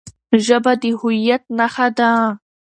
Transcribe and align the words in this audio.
ژبه 0.45 0.73
د 0.81 0.83
هويت 0.99 1.43
نښه 1.57 1.87
ده. 1.97 2.11